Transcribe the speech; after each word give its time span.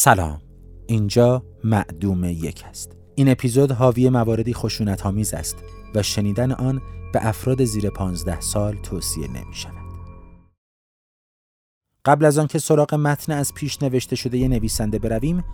سلام. 0.00 0.40
اینجا 0.86 1.42
معدوم 1.64 2.24
یک 2.24 2.64
است 2.68 2.96
این 3.14 3.28
اپیزود 3.28 3.72
حاوی 3.72 4.08
مواردی 4.08 4.54
خشونت 4.54 5.06
آمیز 5.06 5.34
است 5.34 5.56
و 5.94 6.02
شنیدن 6.02 6.52
آن 6.52 6.80
به 7.12 7.26
افراد 7.26 7.64
زیر 7.64 7.90
15 7.90 8.40
سال 8.40 8.76
توصیه 8.76 9.28
نمی 9.28 9.54
شود. 9.54 9.72
قبل 12.04 12.24
از 12.24 12.38
آنکه 12.38 12.58
سراغ 12.58 12.94
متن 12.94 13.32
از 13.32 13.54
پیش 13.54 13.82
نوشته 13.82 14.16
شده 14.16 14.38
ی 14.38 14.48
نویسنده 14.48 14.98
برویم 14.98 15.44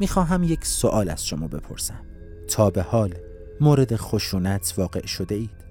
می‌خواهم 0.00 0.42
یک 0.42 0.64
سوال 0.64 1.10
از 1.10 1.26
شما 1.26 1.48
بپرسم. 1.48 2.00
تا 2.48 2.70
به 2.70 2.82
حال 2.82 3.14
مورد 3.60 3.96
خشونت 3.96 4.74
واقع 4.76 5.06
شده 5.06 5.34
اید؟ 5.34 5.64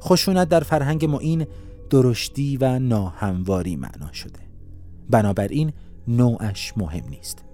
خشونت 0.00 0.48
در 0.48 0.60
فرهنگ 0.60 1.04
معین 1.04 1.46
درشتی 1.90 2.56
و 2.56 2.78
ناهمواری 2.78 3.76
معنا 3.76 4.12
شده. 4.12 4.40
بنابراین 5.10 5.72
نوعش 6.08 6.72
مهم 6.76 7.08
نیست 7.08 7.44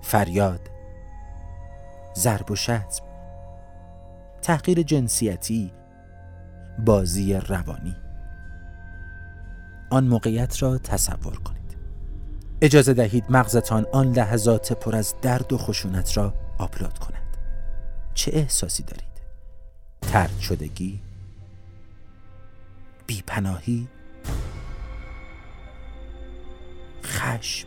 فریاد 0.00 0.60
ضرب 2.16 2.50
و 2.50 2.56
شتم 2.56 3.06
تحقیر 4.42 4.82
جنسیتی 4.82 5.72
بازی 6.78 7.34
روانی 7.34 7.96
آن 9.90 10.06
موقعیت 10.06 10.62
را 10.62 10.78
تصور 10.78 11.36
کنید 11.38 11.76
اجازه 12.62 12.94
دهید 12.94 13.24
مغزتان 13.28 13.86
آن 13.92 14.12
لحظات 14.12 14.72
پر 14.72 14.96
از 14.96 15.14
درد 15.22 15.52
و 15.52 15.58
خشونت 15.58 16.16
را 16.16 16.34
آپلود 16.58 16.98
کند 16.98 17.36
چه 18.14 18.30
احساسی 18.34 18.82
دارید؟ 18.82 19.06
ترد 20.02 20.38
شدگی؟ 20.40 21.00
بیپناهی؟ 23.06 23.88
خشم 27.26 27.66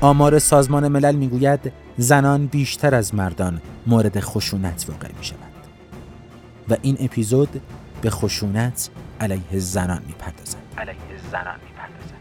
آمار 0.00 0.38
سازمان 0.38 0.88
ملل 0.88 1.14
می‌گوید 1.14 1.72
زنان 1.98 2.46
بیشتر 2.46 2.94
از 2.94 3.14
مردان 3.14 3.62
مورد 3.86 4.20
خشونت 4.20 4.84
واقع 4.88 5.08
می 5.18 5.24
شود 5.24 5.38
و 6.68 6.76
این 6.82 6.96
اپیزود 7.00 7.60
به 8.02 8.10
خشونت 8.10 8.90
علیه 9.20 9.58
زنان 9.58 10.02
می‌پردازد. 10.06 10.56
علیه 10.78 10.94
زنان 11.32 11.56
می‌پردازد. 11.64 12.16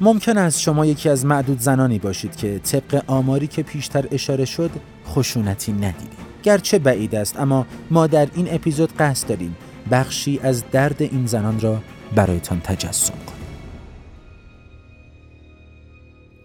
ممکن 0.00 0.38
است 0.38 0.60
شما 0.60 0.86
یکی 0.86 1.08
از 1.08 1.26
معدود 1.26 1.60
زنانی 1.60 1.98
باشید 1.98 2.36
که 2.36 2.58
طبق 2.58 3.04
آماری 3.06 3.46
که 3.46 3.62
پیشتر 3.62 4.04
اشاره 4.10 4.44
شد 4.44 4.70
خشونتی 5.06 5.72
ندیدید 5.72 6.18
گرچه 6.42 6.78
بعید 6.78 7.14
است 7.14 7.40
اما 7.40 7.66
ما 7.90 8.06
در 8.06 8.28
این 8.34 8.54
اپیزود 8.54 8.96
قصد 8.96 9.28
داریم 9.28 9.56
بخشی 9.90 10.40
از 10.42 10.64
درد 10.70 11.02
این 11.02 11.26
زنان 11.26 11.60
را 11.60 11.82
برایتان 12.14 12.60
تجسم 12.60 13.14
کنیم 13.14 13.40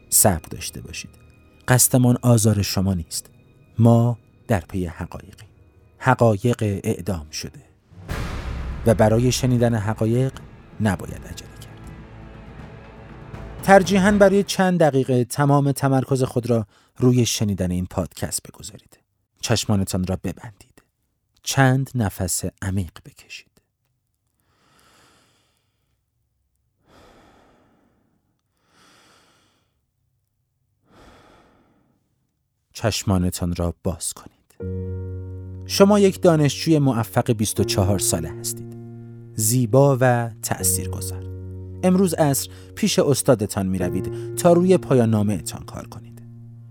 صبر 0.10 0.48
داشته 0.50 0.82
باشید. 0.82 1.10
قصدمان 1.68 2.18
آزار 2.22 2.62
شما 2.62 2.94
نیست. 2.94 3.30
ما 3.80 4.18
در 4.48 4.60
پی 4.60 4.86
حقایقی 4.86 5.46
حقایق 5.98 6.58
اعدام 6.62 7.30
شده. 7.30 7.60
و 8.86 8.94
برای 8.94 9.32
شنیدن 9.32 9.76
حقایق 9.76 10.34
نباید 10.82 11.28
عجله 11.28 11.50
کرد. 11.62 11.80
ترجیحاً 13.64 14.12
برای 14.12 14.44
چند 14.44 14.80
دقیقه 14.80 15.26
تمام 15.26 15.72
تمرکز 15.72 16.24
خود 16.24 16.50
را 16.50 16.68
روی 16.98 17.26
شنیدن 17.26 17.72
این 17.72 17.86
پادکست 17.86 18.44
بگذارید. 18.44 19.00
چشمانتان 19.42 20.08
را 20.08 20.18
ببندید. 20.24 20.84
چند 21.44 21.90
نفس 21.96 22.46
عمیق 22.62 22.92
بکشید. 23.06 23.55
چشمانتان 32.86 33.55
را 33.55 33.73
باز 33.84 34.13
کنید 34.13 34.72
شما 35.66 36.00
یک 36.00 36.22
دانشجوی 36.22 36.79
موفق 36.79 37.31
24 37.31 38.00
ساله 38.00 38.29
هستید 38.40 38.78
زیبا 39.35 39.97
و 40.01 40.29
تأثیر 40.41 40.90
گذار 40.90 41.24
امروز 41.84 42.13
عصر 42.13 42.50
پیش 42.75 43.00
استادتان 43.00 43.66
می 43.66 43.78
روید 43.78 44.35
تا 44.35 44.53
روی 44.53 44.78
پایان 44.78 45.41
کار 45.66 45.88
کنید 45.88 46.22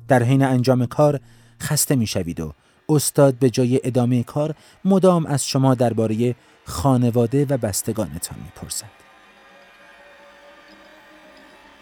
در 0.09 0.23
حین 0.23 0.43
انجام 0.43 0.87
کار 0.87 1.21
خسته 1.63 1.97
می 1.97 2.07
شوید 2.07 2.41
و 2.41 2.53
استاد 2.89 3.35
به 3.35 3.51
جای 3.51 3.81
ادامه 3.85 4.23
کار 4.23 4.55
مدام 4.85 5.27
از 5.27 5.47
شما 5.47 5.75
درباره 5.75 6.35
خانواده 6.65 7.47
و 7.51 7.57
بستگانتان 7.57 8.39
می‌پرسد. 8.45 8.91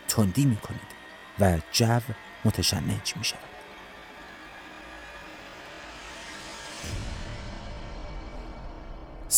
تندی 0.09 0.45
می 0.45 0.57
کنید 0.57 0.93
و 1.41 1.59
جو 1.73 2.01
متشنج 2.45 3.17
می 3.17 3.25
شود. 3.25 3.52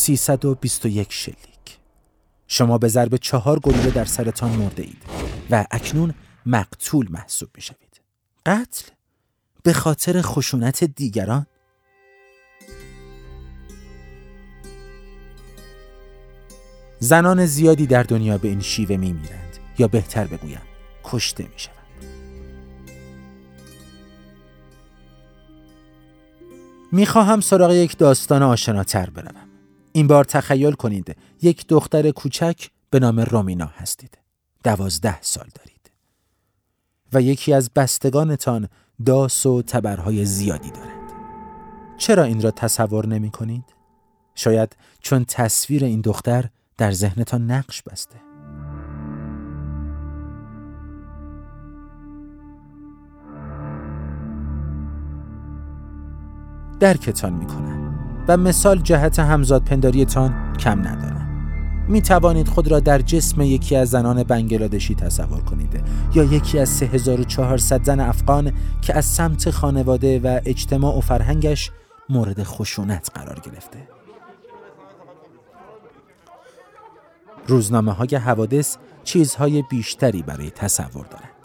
321 0.04 1.12
شلیک. 1.12 1.78
شما 2.46 2.78
به 2.78 2.88
ضرب 2.88 3.16
چهار 3.16 3.58
گلوله 3.58 3.90
در 3.90 4.04
سرتان 4.04 4.50
مرده 4.50 4.82
اید 4.82 5.02
و 5.50 5.66
اکنون 5.70 6.14
مقتول 6.46 7.08
محسوب 7.10 7.48
می 7.54 7.62
شوید. 7.62 8.00
قتل 8.46 8.88
به 9.62 9.72
خاطر 9.72 10.22
خشونت 10.22 10.84
دیگران. 10.84 11.46
زنان 16.98 17.46
زیادی 17.46 17.86
در 17.86 18.02
دنیا 18.02 18.38
به 18.38 18.48
این 18.48 18.60
شیوه 18.60 18.96
می 18.96 19.12
میرند 19.12 19.58
یا 19.78 19.88
بهتر 19.88 20.26
بگویم 20.26 20.62
کشته 21.04 21.44
می 21.44 21.58
شوند. 21.58 21.78
می 26.92 27.06
خواهم 27.06 27.40
سراغ 27.40 27.70
یک 27.70 27.98
داستان 27.98 28.42
آشناتر 28.42 29.10
بروم. 29.10 29.43
این 29.96 30.06
بار 30.06 30.24
تخیل 30.24 30.72
کنید 30.72 31.16
یک 31.42 31.66
دختر 31.68 32.10
کوچک 32.10 32.68
به 32.90 32.98
نام 32.98 33.20
رومینا 33.20 33.66
هستید. 33.66 34.18
دوازده 34.64 35.22
سال 35.22 35.48
دارید. 35.54 35.90
و 37.12 37.22
یکی 37.22 37.52
از 37.52 37.70
بستگانتان 37.76 38.68
داس 39.06 39.46
و 39.46 39.62
تبرهای 39.62 40.24
زیادی 40.24 40.70
دارد. 40.70 41.12
چرا 41.98 42.22
این 42.22 42.42
را 42.42 42.50
تصور 42.50 43.06
نمی 43.06 43.30
کنید؟ 43.30 43.64
شاید 44.34 44.76
چون 45.00 45.24
تصویر 45.24 45.84
این 45.84 46.00
دختر 46.00 46.44
در 46.76 46.92
ذهنتان 46.92 47.50
نقش 47.50 47.82
بسته. 47.82 48.16
درکتان 56.80 57.32
می 57.32 57.46
کنم. 57.46 57.83
و 58.28 58.36
مثال 58.36 58.78
جهت 58.78 59.18
همزاد 59.18 59.64
پنداریتان 59.64 60.56
کم 60.56 60.78
ندارم. 60.78 61.24
می 61.88 62.02
توانید 62.02 62.48
خود 62.48 62.68
را 62.68 62.80
در 62.80 62.98
جسم 62.98 63.40
یکی 63.40 63.76
از 63.76 63.90
زنان 63.90 64.22
بنگلادشی 64.22 64.94
تصور 64.94 65.40
کنید 65.40 65.82
یا 66.14 66.24
یکی 66.24 66.58
از 66.58 66.68
3400 66.68 67.84
زن 67.84 68.00
افغان 68.00 68.52
که 68.82 68.96
از 68.96 69.04
سمت 69.04 69.50
خانواده 69.50 70.18
و 70.18 70.40
اجتماع 70.44 70.98
و 70.98 71.00
فرهنگش 71.00 71.70
مورد 72.08 72.42
خشونت 72.42 73.10
قرار 73.14 73.40
گرفته. 73.40 73.88
روزنامه 77.46 77.92
های 77.92 78.16
حوادث 78.16 78.76
چیزهای 79.04 79.62
بیشتری 79.70 80.22
برای 80.22 80.50
تصور 80.50 81.06
دارند. 81.06 81.43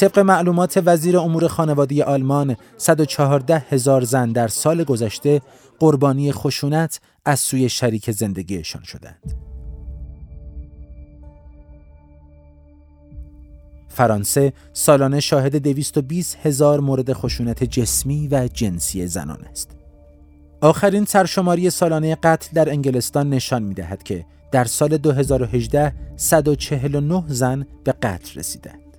طبق 0.00 0.18
معلومات 0.18 0.82
وزیر 0.86 1.18
امور 1.18 1.48
خانوادی 1.48 2.02
آلمان 2.02 2.56
114 2.76 3.58
هزار 3.70 4.04
زن 4.04 4.32
در 4.32 4.48
سال 4.48 4.84
گذشته 4.84 5.40
قربانی 5.78 6.32
خشونت 6.32 7.00
از 7.24 7.40
سوی 7.40 7.68
شریک 7.68 8.10
زندگیشان 8.10 8.82
شدند. 8.82 9.34
فرانسه 13.88 14.52
سالانه 14.72 15.20
شاهد 15.20 15.56
220 15.56 16.38
هزار 16.42 16.80
مورد 16.80 17.12
خشونت 17.12 17.64
جسمی 17.64 18.28
و 18.28 18.48
جنسی 18.54 19.06
زنان 19.06 19.44
است. 19.50 19.70
آخرین 20.60 21.04
سرشماری 21.04 21.70
سالانه 21.70 22.14
قتل 22.14 22.48
در 22.54 22.68
انگلستان 22.68 23.30
نشان 23.30 23.62
می 23.62 23.74
دهد 23.74 24.02
که 24.02 24.24
در 24.52 24.64
سال 24.64 24.96
2018 24.96 25.92
149 26.16 27.24
زن 27.28 27.66
به 27.84 27.92
قتل 27.92 28.38
رسیدند. 28.38 28.89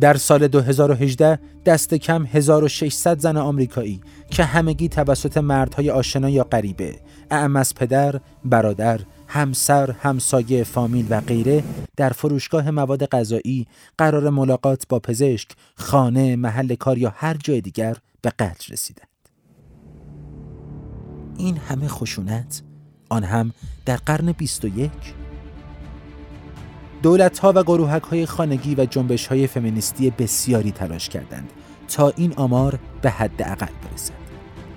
در 0.00 0.16
سال 0.16 0.48
2018 0.48 1.38
دست 1.64 1.94
کم 1.94 2.26
1600 2.26 3.18
زن 3.18 3.36
آمریکایی 3.36 4.00
که 4.30 4.44
همگی 4.44 4.88
توسط 4.88 5.36
مردهای 5.36 5.90
آشنا 5.90 6.30
یا 6.30 6.44
غریبه 6.44 6.98
اعم 7.30 7.56
از 7.56 7.74
پدر، 7.74 8.20
برادر، 8.44 9.00
همسر، 9.26 9.90
همسایه، 9.90 10.64
فامیل 10.64 11.06
و 11.10 11.20
غیره 11.20 11.64
در 11.96 12.10
فروشگاه 12.10 12.70
مواد 12.70 13.06
غذایی 13.06 13.66
قرار 13.98 14.30
ملاقات 14.30 14.84
با 14.88 14.98
پزشک، 14.98 15.48
خانه، 15.74 16.36
محل 16.36 16.74
کار 16.74 16.98
یا 16.98 17.12
هر 17.16 17.34
جای 17.34 17.60
دیگر 17.60 17.96
به 18.22 18.30
قتل 18.30 18.72
رسیدند. 18.72 19.08
این 21.38 21.56
همه 21.56 21.88
خشونت 21.88 22.62
آن 23.08 23.24
هم 23.24 23.52
در 23.86 23.96
قرن 23.96 24.32
21 24.32 24.90
دولت 27.02 27.38
ها 27.38 27.52
و 27.56 27.62
گروهک 27.62 28.02
های 28.02 28.26
خانگی 28.26 28.74
و 28.74 28.84
جنبش 28.84 29.26
های 29.26 29.46
فمینیستی 29.46 30.10
بسیاری 30.10 30.72
تلاش 30.72 31.08
کردند 31.08 31.50
تا 31.88 32.12
این 32.16 32.32
آمار 32.36 32.78
به 33.02 33.10
حد 33.10 33.42
اقل 33.42 33.72
برسد 33.90 34.12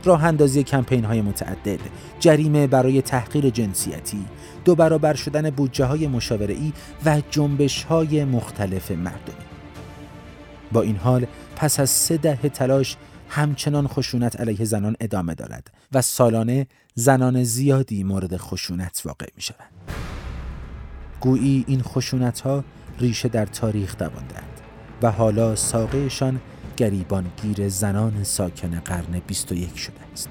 راه 0.04 0.24
اندازی 0.26 0.64
کمپین 0.64 1.06
های 1.06 1.22
متعدد 1.22 1.80
جریمه 2.20 2.68
برای 2.68 3.02
تحقیر 3.02 3.50
جنسیتی 3.50 4.26
دو 4.66 4.76
برابر 4.76 5.14
شدن 5.14 5.50
بودجه 5.50 5.86
های 5.86 6.08
مشاوره 6.08 6.56
و 7.06 7.22
جنبش 7.32 7.84
های 7.84 8.26
مختلف 8.26 8.92
مردمی 8.92 9.46
با 10.72 10.82
این 10.82 10.96
حال 10.96 11.26
پس 11.56 11.80
از 11.80 11.90
سه 11.90 12.18
دهه 12.18 12.50
تلاش 12.50 12.98
همچنان 13.30 13.88
خشونت 13.88 14.40
علیه 14.40 14.66
زنان 14.66 14.96
ادامه 15.00 15.36
دارد 15.36 15.72
و 15.92 16.02
سالانه 16.02 16.68
زنان 16.96 17.44
زیادی 17.44 18.04
مورد 18.04 18.38
خشونت 18.38 19.02
واقع 19.06 19.28
می 19.36 19.42
شوند. 19.42 20.11
گویی 21.22 21.66
این 21.68 21.82
خشونت 21.82 22.40
ها 22.40 22.64
ریشه 23.00 23.30
در 23.30 23.46
تاریخ 23.46 23.98
دواندند 23.98 24.62
و 25.02 25.12
حالا 25.12 25.56
ساقهشان 25.56 26.40
گریبانگیر 26.78 27.70
زنان 27.70 28.24
ساکن 28.24 28.80
قرن 28.80 29.22
21 29.28 29.78
شده 29.78 29.96
است. 30.14 30.30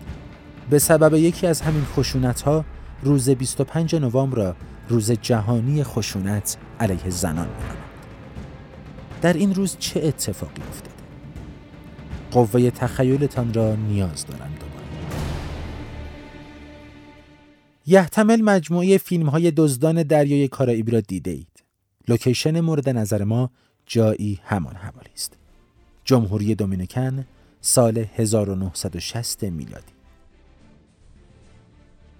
به 0.70 0.78
سبب 0.78 1.14
یکی 1.14 1.46
از 1.46 1.60
همین 1.60 1.84
خشونت 1.84 2.40
ها 2.40 2.64
روز 3.02 3.30
25 3.30 3.96
نوامبر 3.96 4.36
را 4.36 4.56
روز 4.88 5.10
جهانی 5.10 5.84
خشونت 5.84 6.56
علیه 6.80 7.10
زنان 7.10 7.48
می‌نامند. 7.48 7.76
در 9.22 9.32
این 9.32 9.54
روز 9.54 9.76
چه 9.78 10.00
اتفاقی 10.04 10.62
افتاده؟ 10.70 10.90
قوه 12.30 12.70
تخیلتان 12.70 13.54
را 13.54 13.74
نیاز 13.74 14.26
دارم 14.26 14.50
یحتمل 17.86 18.40
مجموعه 18.42 18.98
فیلم 18.98 19.28
های 19.28 19.50
دزدان 19.50 20.02
دریای 20.02 20.48
کارائیبی 20.48 20.92
را 20.92 21.00
دیده 21.00 21.30
اید. 21.30 21.64
لوکیشن 22.08 22.60
مورد 22.60 22.88
نظر 22.88 23.24
ما 23.24 23.50
جایی 23.86 24.40
همان 24.44 24.74
حوالی 24.74 25.10
است. 25.14 25.36
جمهوری 26.04 26.54
دومینیکن 26.54 27.24
سال 27.60 27.98
1960 28.16 29.42
میلادی. 29.42 29.92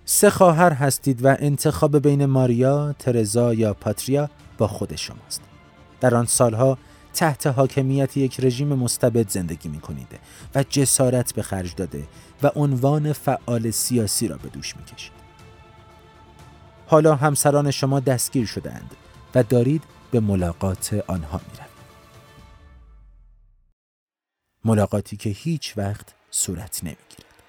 سه 0.04 0.30
خواهر 0.30 0.72
هستید 0.72 1.24
و 1.24 1.36
انتخاب 1.38 1.98
بین 1.98 2.26
ماریا، 2.26 2.94
ترزا 2.98 3.54
یا 3.54 3.74
پاتریا 3.74 4.30
با 4.58 4.68
خود 4.68 4.96
شماست. 4.96 5.40
در 6.00 6.14
آن 6.14 6.26
سالها 6.26 6.78
تحت 7.14 7.46
حاکمیت 7.46 8.16
یک 8.16 8.40
رژیم 8.40 8.68
مستبد 8.68 9.28
زندگی 9.28 9.68
می 9.68 9.80
کنید 9.80 10.20
و 10.54 10.64
جسارت 10.70 11.34
به 11.34 11.42
خرج 11.42 11.74
داده 11.74 12.08
و 12.42 12.50
عنوان 12.54 13.12
فعال 13.12 13.70
سیاسی 13.70 14.28
را 14.28 14.36
به 14.36 14.48
دوش 14.48 14.76
می 14.76 14.84
کشید. 14.84 15.19
حالا 16.90 17.14
همسران 17.14 17.70
شما 17.70 18.00
دستگیر 18.00 18.46
شدهاند 18.46 18.96
و 19.34 19.42
دارید 19.42 19.82
به 20.10 20.20
ملاقات 20.20 21.04
آنها 21.06 21.38
می 21.38 21.56
روید. 21.56 21.70
ملاقاتی 24.64 25.16
که 25.16 25.30
هیچ 25.30 25.78
وقت 25.78 26.14
صورت 26.30 26.84
نمی 26.84 26.96
گیرد. 27.08 27.42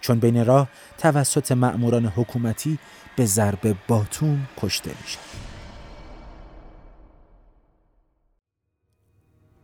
چون 0.00 0.20
بین 0.20 0.46
راه 0.46 0.68
توسط 0.98 1.52
مأموران 1.52 2.06
حکومتی 2.06 2.78
به 3.16 3.26
ضرب 3.26 3.76
باتون 3.88 4.46
کشته 4.60 4.90
می 4.90 5.06
شود. 5.06 5.24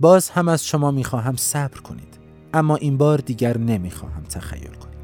باز 0.01 0.31
هم 0.31 0.49
از 0.49 0.67
شما 0.67 0.91
می‌خواهم 0.91 1.37
صبر 1.37 1.81
کنید 1.81 2.19
اما 2.55 2.77
این 2.77 2.99
بار 2.99 3.19
دیگر 3.19 3.59
نمی‌خواهم 3.59 4.25
تخیل 4.25 4.75
کنید 4.75 4.98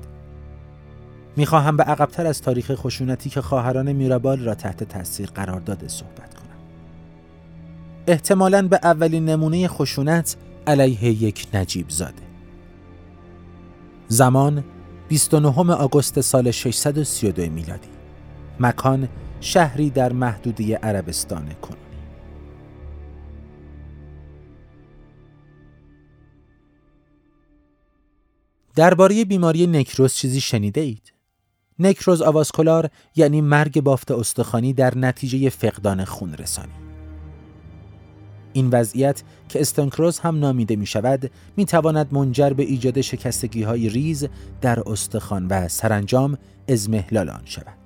می‌خواهم 1.36 1.76
به 1.76 1.82
عقبتر 1.82 2.26
از 2.26 2.42
تاریخ 2.42 2.74
خشونتی 2.74 3.30
که 3.30 3.40
خواهران 3.40 3.92
میرابال 3.92 4.40
را 4.40 4.54
تحت 4.54 4.84
تاثیر 4.84 5.30
قرار 5.30 5.60
داده 5.60 5.88
صحبت 5.88 6.34
کنم. 6.34 6.58
احتمالا 8.06 8.68
به 8.68 8.80
اولین 8.82 9.24
نمونه 9.28 9.68
خشونت 9.68 10.36
علیه 10.66 11.04
یک 11.04 11.46
نجیب 11.54 11.90
زاده. 11.90 12.22
زمان 14.08 14.64
29 15.08 15.72
آگوست 15.72 16.20
سال 16.20 16.50
632 16.50 17.50
میلادی. 17.50 17.88
مکان 18.60 19.08
شهری 19.40 19.90
در 19.90 20.12
محدوده 20.12 20.76
عربستان 20.76 21.54
کن 21.62 21.76
درباره 28.74 29.24
بیماری 29.24 29.66
نکروز 29.66 30.14
چیزی 30.14 30.40
شنیده 30.40 30.80
اید؟ 30.80 31.13
نکروز 31.78 32.22
آواسکولار 32.22 32.90
یعنی 33.16 33.40
مرگ 33.40 33.80
بافت 33.80 34.10
استخوانی 34.10 34.72
در 34.72 34.98
نتیجه 34.98 35.50
فقدان 35.50 36.04
خون 36.04 36.34
رسانی. 36.34 36.72
این 38.52 38.70
وضعیت 38.70 39.22
که 39.48 39.60
استنکروز 39.60 40.18
هم 40.18 40.38
نامیده 40.38 40.76
می 40.76 40.86
شود 40.86 41.30
می 41.56 41.64
تواند 41.64 42.14
منجر 42.14 42.50
به 42.50 42.62
ایجاد 42.62 43.00
شکستگی 43.00 43.62
های 43.62 43.88
ریز 43.88 44.28
در 44.60 44.88
استخوان 44.88 45.46
و 45.46 45.68
سرانجام 45.68 46.38
ازمهلال 46.68 47.30
آن 47.30 47.42
شود. 47.44 47.78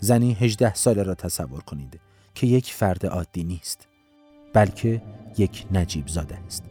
زنی 0.00 0.34
18 0.40 0.74
ساله 0.74 1.02
را 1.02 1.14
تصور 1.14 1.60
کنید 1.60 2.00
که 2.34 2.46
یک 2.46 2.72
فرد 2.72 3.06
عادی 3.06 3.44
نیست 3.44 3.88
بلکه 4.52 5.02
یک 5.38 5.66
نجیب 5.72 6.08
زاده 6.08 6.38
است. 6.46 6.64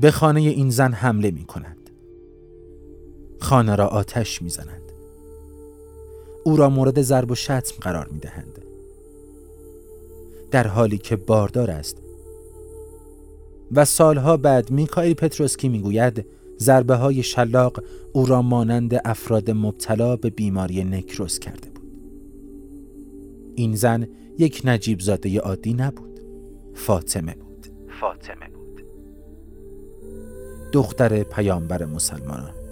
به 0.00 0.10
خانه 0.10 0.40
این 0.40 0.70
زن 0.70 0.92
حمله 0.92 1.30
می 1.30 1.44
کنند. 1.44 1.83
خانه 3.44 3.76
را 3.76 3.86
آتش 3.86 4.42
می 4.42 4.50
زنند. 4.50 4.92
او 6.44 6.56
را 6.56 6.68
مورد 6.68 7.02
ضرب 7.02 7.30
و 7.30 7.34
شتم 7.34 7.76
قرار 7.80 8.08
می 8.08 8.18
دهند. 8.18 8.58
در 10.50 10.66
حالی 10.66 10.98
که 10.98 11.16
باردار 11.16 11.70
است 11.70 11.96
و 13.72 13.84
سالها 13.84 14.36
بعد 14.36 14.70
میکائیل 14.70 15.14
پتروسکی 15.14 15.68
می‌گوید 15.68 16.26
ضربه 16.58 16.94
های 16.94 17.22
شلاق 17.22 17.82
او 18.12 18.26
را 18.26 18.42
مانند 18.42 19.00
افراد 19.04 19.50
مبتلا 19.50 20.16
به 20.16 20.30
بیماری 20.30 20.84
نکروس 20.84 21.38
کرده 21.38 21.70
بود. 21.70 21.90
این 23.54 23.74
زن 23.74 24.08
یک 24.38 24.62
نجیب 24.64 25.00
زاده 25.00 25.40
عادی 25.40 25.74
نبود. 25.74 26.20
فاطمه 26.74 27.34
بود. 27.34 27.66
فاطمه 28.00 28.54
دختر 30.72 31.22
پیامبر 31.22 31.84
مسلمانان. 31.84 32.63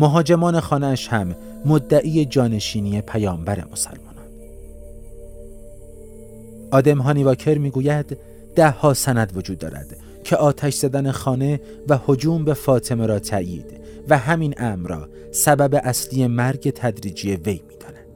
مهاجمان 0.00 0.60
خانهاش 0.60 1.08
هم 1.08 1.36
مدعی 1.64 2.24
جانشینی 2.24 3.00
پیامبر 3.00 3.64
مسلمانان 3.72 4.10
آدم 6.70 6.98
هانیواکر 6.98 7.58
می‌گوید 7.58 8.18
ده 8.56 8.70
ها 8.70 8.94
سند 8.94 9.36
وجود 9.36 9.58
دارد 9.58 9.96
که 10.24 10.36
آتش 10.36 10.74
زدن 10.74 11.10
خانه 11.10 11.60
و 11.88 11.98
هجوم 12.08 12.44
به 12.44 12.54
فاطمه 12.54 13.06
را 13.06 13.18
تایید 13.18 13.80
و 14.08 14.18
همین 14.18 14.54
امر 14.58 14.88
را 14.88 15.08
سبب 15.32 15.80
اصلی 15.84 16.26
مرگ 16.26 16.70
تدریجی 16.70 17.36
وی 17.36 17.62
می‌داند. 17.68 18.06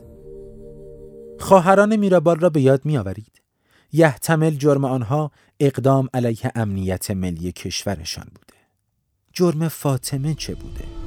خواهران 1.39 1.97
میرابال 1.97 2.41
را 2.41 2.51
به 2.51 2.61
یاد 2.61 2.81
میآورید 2.85 3.43
یحتمل 3.93 4.51
جرم 4.51 4.85
آنها 4.85 5.31
اقدام 5.61 6.09
علیه 6.15 6.53
امنیت 6.55 7.11
ملی 7.11 7.53
کشورشان 7.53 8.27
بوده 8.35 8.61
جرم 9.33 9.69
فاطمه 9.69 10.35
چه 10.35 10.55
بوده؟ 10.55 11.04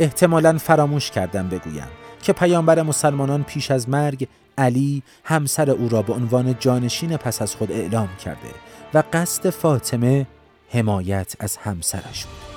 احتمالا 0.00 0.58
فراموش 0.58 1.10
کردم 1.10 1.48
بگویم 1.48 1.88
که 2.22 2.32
پیامبر 2.32 2.82
مسلمانان 2.82 3.42
پیش 3.42 3.70
از 3.70 3.88
مرگ 3.88 4.28
علی 4.58 5.02
همسر 5.24 5.70
او 5.70 5.88
را 5.88 6.02
به 6.02 6.12
عنوان 6.12 6.56
جانشین 6.58 7.16
پس 7.16 7.42
از 7.42 7.54
خود 7.54 7.72
اعلام 7.72 8.08
کرده 8.24 8.48
و 8.94 9.02
قصد 9.12 9.50
فاطمه 9.50 10.26
حمایت 10.70 11.34
از 11.40 11.56
همسرش 11.56 12.24
بود. 12.24 12.50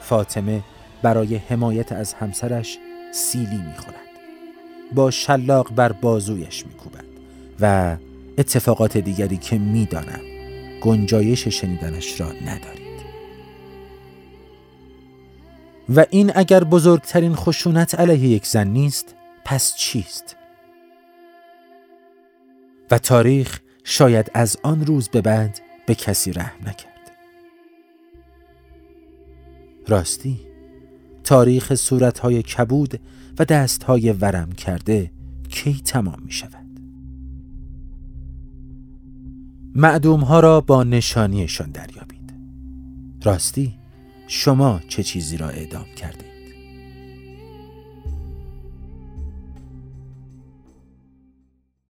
فاطمه 0.00 0.62
برای 1.02 1.36
حمایت 1.36 1.92
از 1.92 2.14
همسرش 2.14 2.78
سیلی 3.12 3.62
می‌خورد 3.66 4.07
با 4.94 5.10
شلاق 5.10 5.74
بر 5.74 5.92
بازویش 5.92 6.66
میکوبد 6.66 7.04
و 7.60 7.96
اتفاقات 8.38 8.96
دیگری 8.96 9.36
که 9.36 9.58
می‌دانم 9.58 10.20
گنجایش 10.80 11.48
شنیدنش 11.48 12.20
را 12.20 12.32
ندارید. 12.32 12.88
و 15.94 16.06
این 16.10 16.32
اگر 16.34 16.64
بزرگترین 16.64 17.34
خشونت 17.34 17.94
علیه 17.94 18.28
یک 18.28 18.46
زن 18.46 18.68
نیست 18.68 19.14
پس 19.44 19.74
چیست؟ 19.76 20.36
و 22.90 22.98
تاریخ 22.98 23.60
شاید 23.84 24.30
از 24.34 24.56
آن 24.62 24.86
روز 24.86 25.08
به 25.08 25.20
بعد 25.20 25.60
به 25.86 25.94
کسی 25.94 26.32
رحم 26.32 26.60
نکرد. 26.66 27.12
راستی؟ 29.88 30.47
تاریخ 31.24 31.74
صورتهای 31.74 32.42
کبود 32.42 33.00
و 33.38 33.44
دستهای 33.44 34.12
ورم 34.12 34.52
کرده 34.52 35.10
کی 35.48 35.80
تمام 35.84 36.22
می 36.24 36.32
شود 36.32 36.66
معدوم 39.74 40.20
ها 40.20 40.40
را 40.40 40.60
با 40.60 40.84
نشانیشان 40.84 41.70
دریابید. 41.70 42.34
راستی 43.22 43.74
شما 44.26 44.80
چه 44.88 45.02
چیزی 45.02 45.36
را 45.36 45.48
اعدام 45.48 45.86
کردید 45.96 46.37